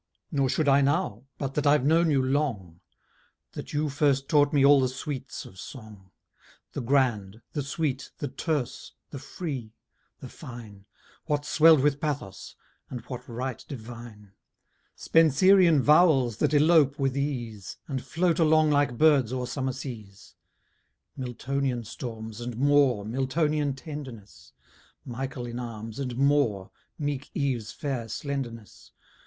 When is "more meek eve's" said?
26.17-27.71